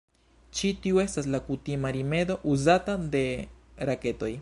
[0.59, 3.27] Ĉi tiu estas la kutima rimedo uzata de
[3.93, 4.37] raketoj.